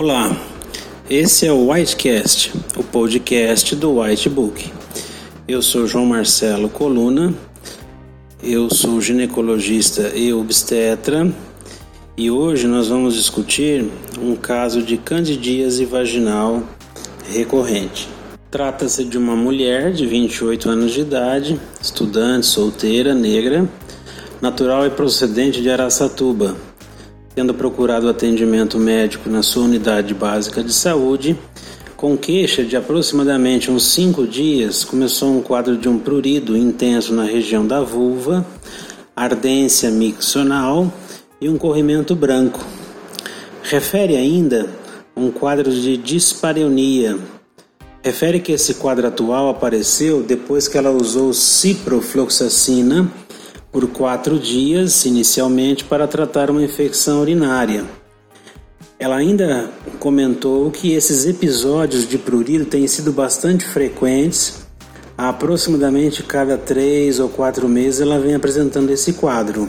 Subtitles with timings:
[0.00, 0.34] Olá,
[1.10, 4.72] esse é o Whitecast, o podcast do Whitebook.
[5.46, 7.34] Eu sou João Marcelo Coluna,
[8.42, 11.30] eu sou ginecologista e obstetra
[12.16, 16.62] e hoje nós vamos discutir um caso de candidíase vaginal
[17.30, 18.08] recorrente.
[18.50, 23.68] Trata-se de uma mulher de 28 anos de idade, estudante, solteira, negra,
[24.40, 26.56] natural e procedente de Araçatuba,
[27.34, 31.38] tendo procurado atendimento médico na sua unidade básica de saúde.
[31.96, 37.24] Com queixa de aproximadamente uns cinco dias, começou um quadro de um prurido intenso na
[37.24, 38.44] região da vulva,
[39.14, 40.92] ardência miccional
[41.40, 42.64] e um corrimento branco.
[43.62, 44.68] Refere ainda
[45.14, 47.18] um quadro de dispareunia,
[48.02, 53.10] Refere que esse quadro atual apareceu depois que ela usou ciprofloxacina
[53.72, 57.84] por quatro dias, inicialmente, para tratar uma infecção urinária.
[58.98, 64.66] Ela ainda comentou que esses episódios de prurido têm sido bastante frequentes.
[65.16, 69.68] Aproximadamente cada três ou quatro meses ela vem apresentando esse quadro.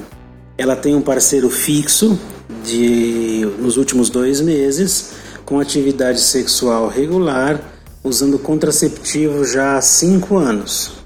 [0.57, 2.19] Ela tem um parceiro fixo
[2.63, 5.11] de nos últimos dois meses,
[5.45, 7.59] com atividade sexual regular
[8.03, 11.00] usando contraceptivo já há 5 anos.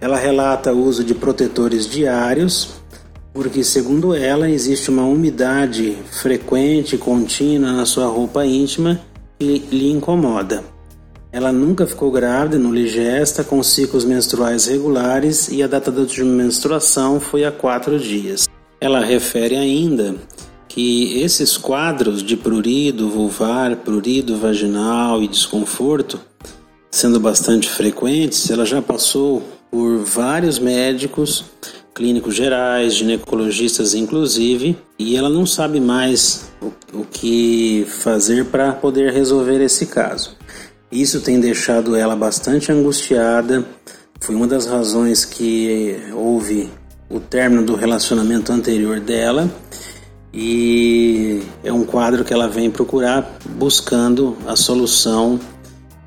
[0.00, 2.80] Ela relata o uso de protetores diários,
[3.34, 9.00] porque, segundo ela, existe uma umidade frequente e contínua na sua roupa íntima
[9.38, 10.64] que lhe incomoda.
[11.32, 16.32] Ela nunca ficou grávida, no ligesta, com ciclos menstruais regulares e a data da última
[16.32, 18.48] menstruação foi há quatro dias.
[18.80, 20.16] Ela refere ainda
[20.66, 26.18] que esses quadros de prurido vulvar, prurido vaginal e desconforto,
[26.90, 31.44] sendo bastante frequentes, ela já passou por vários médicos,
[31.94, 39.12] clínicos gerais, ginecologistas inclusive, e ela não sabe mais o, o que fazer para poder
[39.12, 40.36] resolver esse caso.
[40.90, 43.64] Isso tem deixado ela bastante angustiada.
[44.20, 46.68] Foi uma das razões que houve
[47.08, 49.48] o término do relacionamento anterior dela
[50.32, 55.40] e é um quadro que ela vem procurar buscando a solução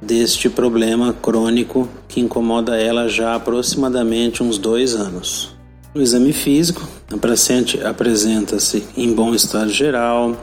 [0.03, 5.56] deste problema crônico que incomoda ela já há aproximadamente uns dois anos.
[5.96, 10.36] No exame físico, a paciente apresenta-se em bom estado geral,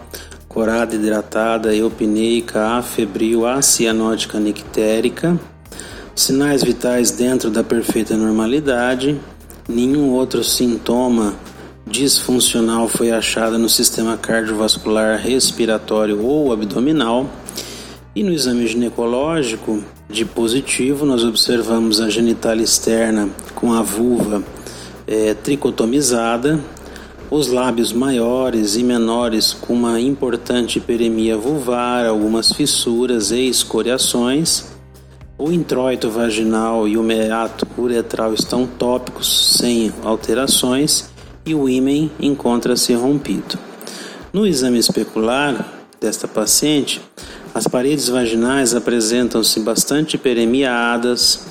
[0.49, 5.39] corada hidratada, eupneica, afebril, acianótica nictérica,
[6.15, 9.21] sinais vitais dentro da perfeita normalidade,
[9.69, 11.35] nenhum outro sintoma
[11.87, 17.29] disfuncional foi achada no sistema cardiovascular, respiratório ou abdominal.
[18.21, 24.43] E no exame ginecológico de positivo, nós observamos a genitália externa com a vulva
[25.07, 26.61] é, tricotomizada,
[27.31, 34.67] os lábios maiores e menores com uma importante hiperemia vulvar, algumas fissuras e escoriações.
[35.39, 41.09] O introito vaginal e o meato uretral estão tópicos, sem alterações,
[41.47, 43.59] e o ímen encontra-se rompido.
[44.31, 47.01] No exame especular desta paciente,
[47.55, 51.47] as paredes vaginais apresentam-se bastante peremiadas,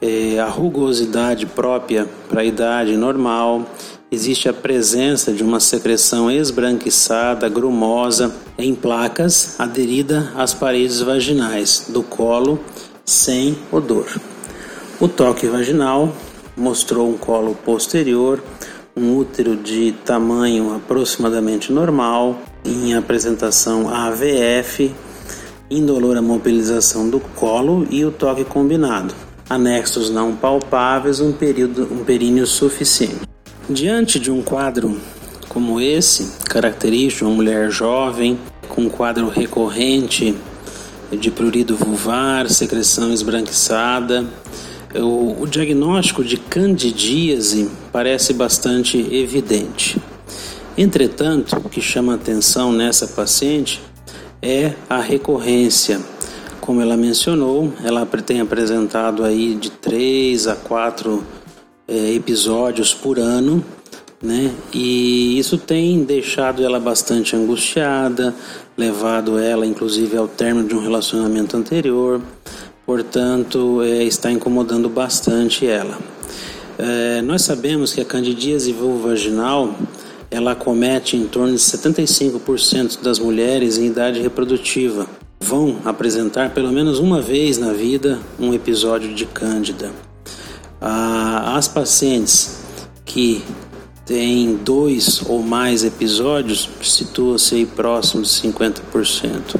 [0.00, 3.68] é, a rugosidade própria para a idade normal,
[4.10, 12.02] existe a presença de uma secreção esbranquiçada, grumosa, em placas aderida às paredes vaginais do
[12.02, 12.58] colo,
[13.04, 14.06] sem odor.
[15.00, 16.14] O toque vaginal
[16.56, 18.42] mostrou um colo posterior
[18.96, 24.92] um útero de tamanho aproximadamente normal, em apresentação AVF,
[25.70, 29.14] indolor mobilização do colo e o toque combinado.
[29.48, 33.20] Anexos não palpáveis, um, período, um períneo suficiente.
[33.68, 35.00] Diante de um quadro
[35.48, 38.38] como esse, característico uma mulher jovem,
[38.68, 40.34] com quadro recorrente
[41.10, 44.24] de prurido vulvar, secreção esbranquiçada,
[44.94, 50.00] o, o diagnóstico de candidíase parece bastante evidente.
[50.78, 53.80] Entretanto, o que chama atenção nessa paciente
[54.42, 56.00] é a recorrência.
[56.60, 61.24] Como ela mencionou, ela tem apresentado aí de 3 a 4
[61.88, 63.64] é, episódios por ano,
[64.22, 64.52] né?
[64.72, 68.34] E isso tem deixado ela bastante angustiada,
[68.76, 72.20] levado ela inclusive ao término de um relacionamento anterior,
[72.86, 75.98] portanto, é, está incomodando bastante ela.
[76.78, 79.74] É, nós sabemos que a candidíase vulvovaginal
[80.30, 85.06] ela acomete em torno de 75% das mulheres em idade reprodutiva.
[85.40, 89.90] Vão apresentar pelo menos uma vez na vida um episódio de cândida.
[90.80, 92.60] Ah, as pacientes
[93.04, 93.42] que
[94.06, 99.56] têm dois ou mais episódios situa-se aí próximo de 50%.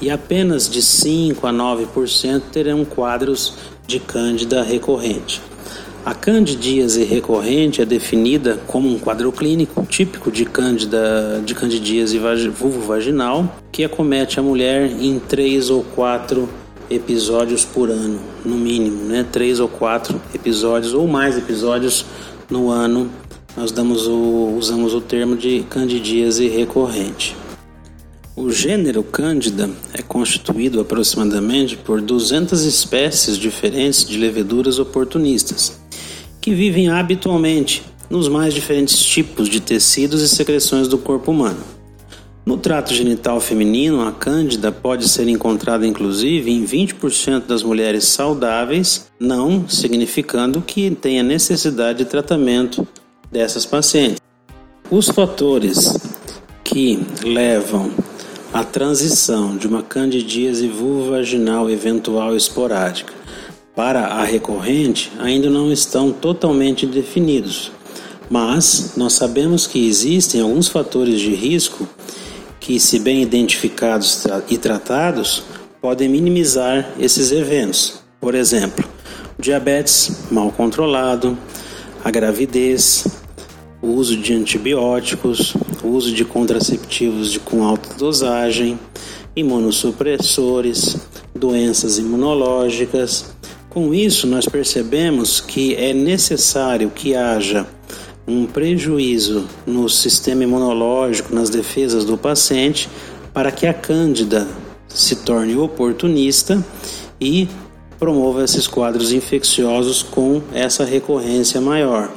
[0.00, 3.54] E apenas de 5 a 9% terão quadros
[3.86, 5.40] de cândida recorrente.
[6.08, 12.18] A candidíase recorrente é definida como um quadro clínico típico de, candida, de candidíase
[12.48, 16.48] vulvovaginal que acomete a mulher em três ou quatro
[16.88, 19.22] episódios por ano, no mínimo, né?
[19.30, 22.06] Três ou quatro episódios ou mais episódios
[22.48, 23.10] no ano.
[23.54, 27.36] Nós damos o, usamos o termo de candidíase recorrente.
[28.34, 35.78] O gênero Cândida é constituído aproximadamente por 200 espécies diferentes de leveduras oportunistas,
[36.48, 41.60] que vivem habitualmente nos mais diferentes tipos de tecidos e secreções do corpo humano.
[42.46, 49.10] No trato genital feminino, a cândida pode ser encontrada inclusive em 20% das mulheres saudáveis,
[49.20, 52.88] não significando que tenha necessidade de tratamento
[53.30, 54.18] dessas pacientes.
[54.90, 55.98] Os fatores
[56.64, 57.90] que levam
[58.54, 63.17] a transição de uma candidíase vulvovaginal eventual esporádica
[63.78, 67.70] para a recorrente ainda não estão totalmente definidos,
[68.28, 71.88] mas nós sabemos que existem alguns fatores de risco
[72.58, 75.44] que, se bem identificados e tratados,
[75.80, 78.02] podem minimizar esses eventos.
[78.20, 78.84] Por exemplo,
[79.38, 81.38] diabetes mal controlado,
[82.02, 83.06] a gravidez,
[83.80, 85.54] o uso de antibióticos,
[85.84, 88.76] o uso de contraceptivos de, com alta dosagem,
[89.36, 90.96] imunossupressores,
[91.32, 93.37] doenças imunológicas.
[93.70, 97.66] Com isso, nós percebemos que é necessário que haja
[98.26, 102.88] um prejuízo no sistema imunológico, nas defesas do paciente,
[103.32, 104.46] para que a cândida
[104.88, 106.64] se torne oportunista
[107.20, 107.48] e
[107.98, 112.12] promova esses quadros infecciosos com essa recorrência maior.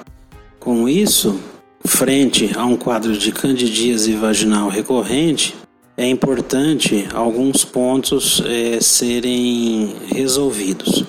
[0.60, 1.40] Com isso,
[1.84, 5.56] Frente a um quadro de candidíase vaginal recorrente,
[5.98, 11.04] é importante alguns pontos é, serem resolvidos.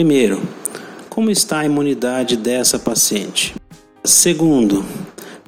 [0.00, 0.40] Primeiro,
[1.10, 3.54] como está a imunidade dessa paciente?
[4.02, 4.82] Segundo,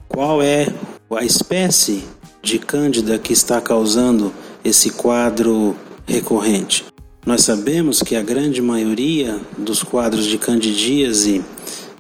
[0.07, 0.67] qual é
[1.11, 2.05] a espécie
[2.43, 4.31] de cândida que está causando
[4.63, 5.75] esse quadro
[6.07, 6.85] recorrente?
[7.25, 11.43] Nós sabemos que a grande maioria dos quadros de candidíase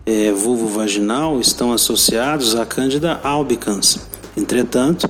[0.04, 3.98] é, vulvo-vaginal estão associados à Candida albicans.
[4.36, 5.08] Entretanto,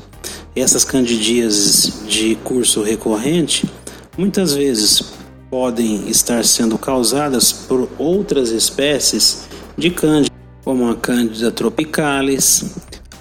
[0.54, 3.68] essas candidíases de curso recorrente
[4.16, 5.21] muitas vezes
[5.52, 9.46] podem estar sendo causadas por outras espécies
[9.76, 10.34] de Cândida,
[10.64, 12.72] como a Cândida tropicalis,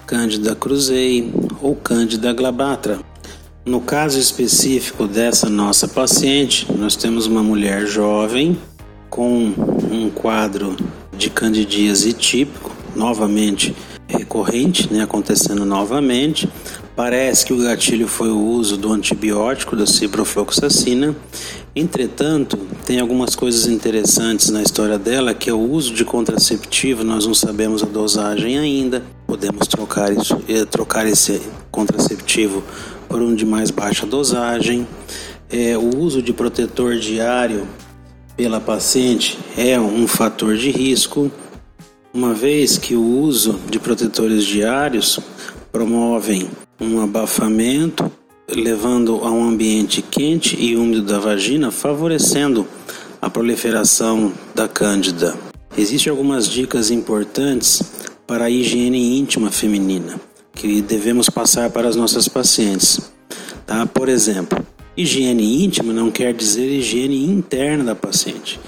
[0.06, 1.30] Cândida cruzei
[1.60, 3.00] ou Cândida glabatra.
[3.66, 8.56] No caso específico dessa nossa paciente, nós temos uma mulher jovem
[9.10, 9.52] com
[9.90, 10.74] um quadro
[11.14, 13.76] de candidíase típico, novamente
[14.08, 16.48] recorrente, né, acontecendo novamente.
[16.96, 21.14] Parece que o gatilho foi o uso do antibiótico, da ciprofloxacina.
[21.74, 27.26] Entretanto, tem algumas coisas interessantes na história dela, que é o uso de contraceptivo, nós
[27.26, 29.02] não sabemos a dosagem ainda.
[29.26, 32.62] Podemos trocar, isso, eh, trocar esse contraceptivo
[33.08, 34.86] por um de mais baixa dosagem.
[35.48, 37.66] É, o uso de protetor diário
[38.36, 41.30] pela paciente é um fator de risco,
[42.12, 45.18] uma vez que o uso de protetores diários
[45.70, 48.12] promovem um abafamento,
[48.48, 52.66] levando a um ambiente quente e úmido da vagina, favorecendo
[53.20, 55.34] a proliferação da cândida.
[55.76, 57.82] Existem algumas dicas importantes
[58.26, 60.20] para a higiene íntima feminina
[60.54, 63.00] que devemos passar para as nossas pacientes.
[63.66, 63.86] Tá?
[63.86, 68.60] Por exemplo, Higiene íntima não quer dizer higiene interna da paciente.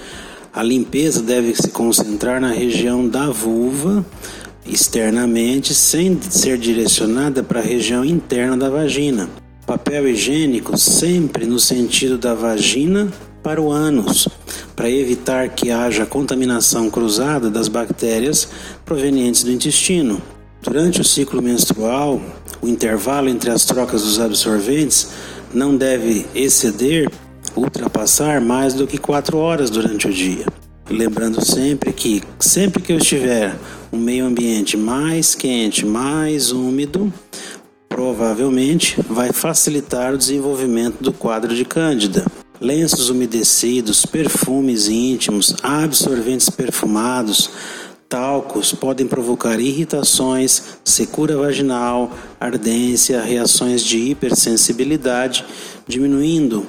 [0.51, 4.03] A limpeza deve se concentrar na região da vulva
[4.65, 9.29] externamente, sem ser direcionada para a região interna da vagina.
[9.65, 14.27] Papel higiênico sempre no sentido da vagina para o ânus,
[14.75, 18.47] para evitar que haja contaminação cruzada das bactérias
[18.85, 20.21] provenientes do intestino.
[20.61, 22.21] Durante o ciclo menstrual,
[22.61, 25.09] o intervalo entre as trocas dos absorventes
[25.51, 27.09] não deve exceder,
[27.55, 30.45] ultrapassar mais do que 4 horas durante o dia.
[30.87, 33.55] Lembrando sempre que sempre que eu estiver
[33.91, 37.11] um meio ambiente mais quente, mais úmido,
[37.95, 42.25] provavelmente vai facilitar o desenvolvimento do quadro de Cândida.
[42.59, 47.49] Lenços umedecidos, perfumes íntimos, absorventes perfumados,
[48.09, 55.45] talcos podem provocar irritações, secura vaginal, ardência, reações de hipersensibilidade,
[55.87, 56.67] diminuindo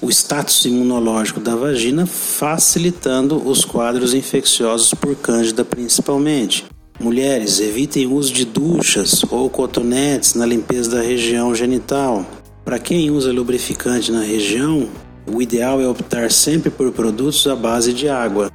[0.00, 6.64] o status imunológico da vagina, facilitando os quadros infecciosos por cândida principalmente.
[7.00, 12.26] Mulheres, evitem o uso de duchas ou cotonetes na limpeza da região genital.
[12.64, 14.88] Para quem usa lubrificante na região,
[15.24, 18.50] o ideal é optar sempre por produtos à base de água.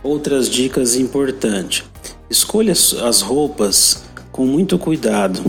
[0.00, 1.82] Outras dicas importantes:
[2.30, 5.42] escolha as roupas com muito cuidado.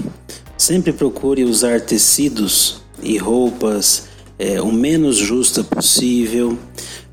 [0.58, 4.08] Sempre procure usar tecidos e roupas
[4.40, 6.58] é, o menos justa possível,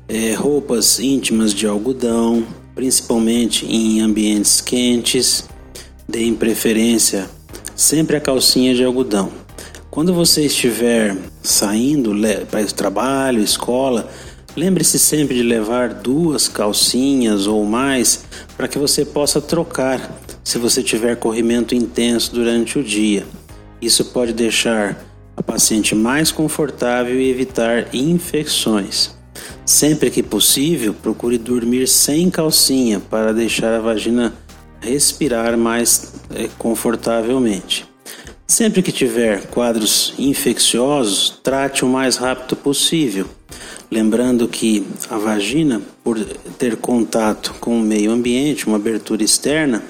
[0.07, 2.43] é, roupas íntimas de algodão,
[2.77, 5.49] principalmente em ambientes quentes.
[6.07, 7.27] Deem preferência
[7.75, 9.31] sempre a calcinha de algodão.
[9.89, 12.11] Quando você estiver saindo
[12.51, 14.07] para o trabalho, escola,
[14.55, 18.23] lembre-se sempre de levar duas calcinhas ou mais
[18.55, 23.25] para que você possa trocar se você tiver corrimento intenso durante o dia.
[23.81, 25.03] Isso pode deixar
[25.35, 29.16] a paciente mais confortável e evitar infecções.
[29.67, 34.33] Sempre que possível, procure dormir sem calcinha para deixar a vagina
[34.79, 37.85] respirar mais eh, confortavelmente.
[38.47, 43.27] Sempre que tiver quadros infecciosos, trate o mais rápido possível.
[43.91, 46.17] Lembrando que a vagina, por
[46.57, 49.83] ter contato com o meio ambiente, uma abertura externa,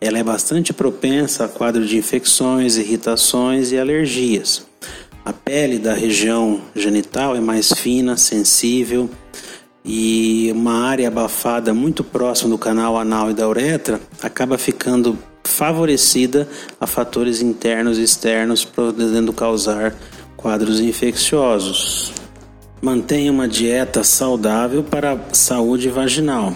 [0.00, 4.66] ela é bastante propensa a quadro de infecções, irritações e alergias.
[5.24, 9.08] A pele da região genital é mais fina, sensível
[9.84, 16.48] e uma área abafada muito próxima do canal anal e da uretra acaba ficando favorecida
[16.80, 19.94] a fatores internos e externos, podendo causar
[20.36, 22.12] quadros infecciosos.
[22.80, 26.54] Mantenha uma dieta saudável para a saúde vaginal.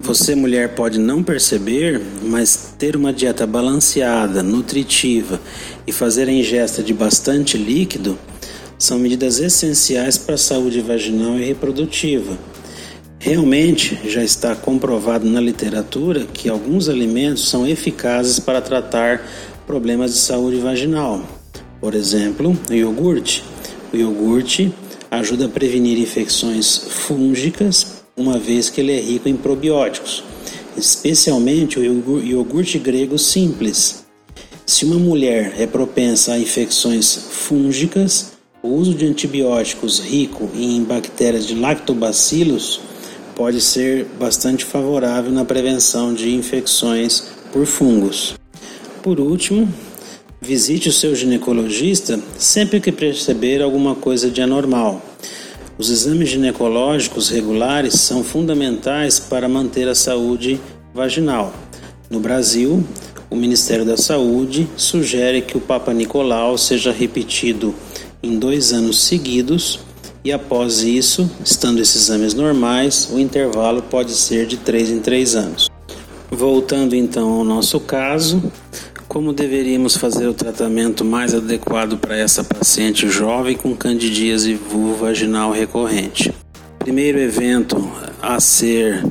[0.00, 5.40] Você, mulher, pode não perceber, mas ter uma dieta balanceada, nutritiva
[5.86, 8.18] e fazer a ingesta de bastante líquido
[8.78, 12.38] são medidas essenciais para a saúde vaginal e reprodutiva.
[13.18, 19.24] Realmente já está comprovado na literatura que alguns alimentos são eficazes para tratar
[19.66, 21.22] problemas de saúde vaginal.
[21.80, 23.44] Por exemplo, o iogurte.
[23.92, 24.72] O iogurte
[25.10, 30.24] ajuda a prevenir infecções fúngicas uma vez que ele é rico em probióticos,
[30.76, 34.04] especialmente o iogurte grego simples.
[34.66, 38.31] Se uma mulher é propensa a infecções fúngicas,
[38.62, 42.80] o uso de antibióticos rico em bactérias de lactobacilos
[43.34, 48.34] pode ser bastante favorável na prevenção de infecções por fungos.
[49.02, 49.68] Por último,
[50.40, 55.02] visite o seu ginecologista sempre que perceber alguma coisa de anormal
[55.78, 60.60] os exames ginecológicos regulares são fundamentais para manter a saúde
[60.94, 61.52] vaginal.
[62.10, 62.84] No Brasil,
[63.30, 67.74] o Ministério da Saúde sugere que o Papa Nicolau seja repetido
[68.22, 69.80] em dois anos seguidos
[70.24, 75.34] e após isso, estando esses exames normais, o intervalo pode ser de três em três
[75.34, 75.68] anos.
[76.30, 78.40] Voltando então ao nosso caso,
[79.08, 86.32] como deveríamos fazer o tratamento mais adequado para essa paciente jovem com candidíase vulvovaginal recorrente?
[86.78, 87.90] Primeiro evento
[88.22, 89.04] a ser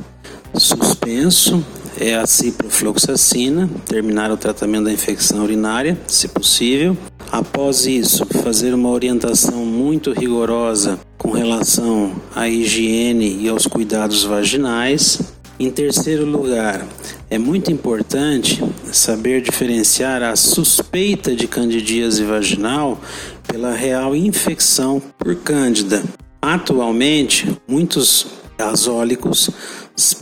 [0.54, 1.64] suspenso
[2.00, 6.96] é a ciprofloxacina, terminar o tratamento da infecção urinária, se possível.
[7.32, 15.18] Após isso, fazer uma orientação muito rigorosa com relação à higiene e aos cuidados vaginais.
[15.58, 16.86] Em terceiro lugar,
[17.30, 18.62] é muito importante
[18.92, 23.00] saber diferenciar a suspeita de candidíase vaginal
[23.48, 26.02] pela real infecção por cândida.
[26.42, 28.26] Atualmente, muitos
[28.58, 29.48] azólicos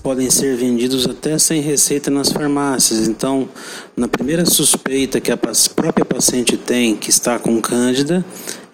[0.02, 3.06] podem ser vendidos até sem receita nas farmácias.
[3.06, 3.48] Então,
[3.96, 8.24] na primeira suspeita que a própria paciente tem que está com cândida,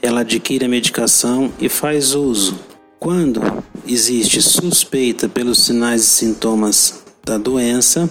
[0.00, 2.58] ela adquire a medicação e faz uso.
[2.98, 3.42] Quando
[3.86, 8.10] existe suspeita pelos sinais e sintomas da doença,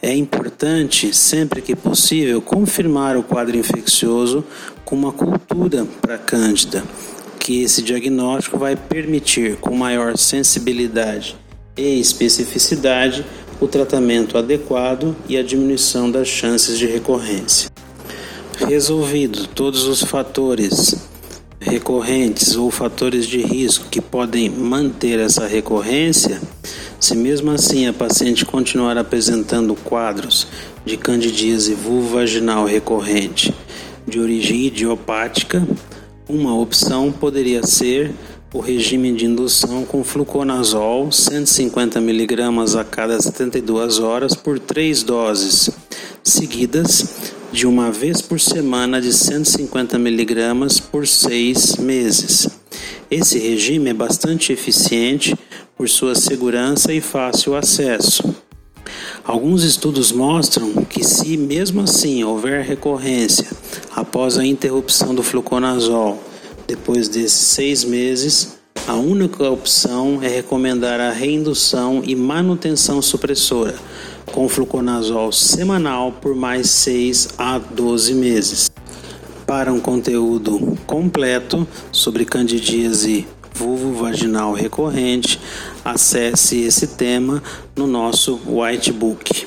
[0.00, 4.44] é importante, sempre que possível, confirmar o quadro infeccioso
[4.84, 6.82] com uma cultura para Cândida,
[7.38, 11.36] que esse diagnóstico vai permitir, com maior sensibilidade
[11.76, 13.24] e especificidade,
[13.60, 17.70] o tratamento adequado e a diminuição das chances de recorrência.
[18.58, 20.94] Resolvido todos os fatores
[21.60, 26.40] recorrentes ou fatores de risco que podem manter essa recorrência,
[27.00, 30.46] Se mesmo assim a paciente continuar apresentando quadros
[30.86, 33.54] de candidíase vulvovaginal recorrente
[34.06, 35.68] de origem idiopática,
[36.26, 38.10] uma opção poderia ser
[38.54, 45.70] o regime de indução com fluconazol 150 mg a cada 72 horas por três doses,
[46.22, 52.48] seguidas de uma vez por semana de 150 mg por seis meses.
[53.10, 55.36] Esse regime é bastante eficiente
[55.76, 58.22] por sua segurança e fácil acesso.
[59.24, 63.48] Alguns estudos mostram que, se mesmo assim houver recorrência
[63.96, 66.22] após a interrupção do fluconazol,
[66.66, 73.74] depois desses seis meses, a única opção é recomendar a reindução e manutenção supressora
[74.26, 78.70] com fluconazol semanal por mais 6 a 12 meses.
[79.46, 85.40] Para um conteúdo completo sobre candidíase vulvo-vaginal recorrente,
[85.84, 87.42] acesse esse tema
[87.76, 89.46] no nosso Whitebook.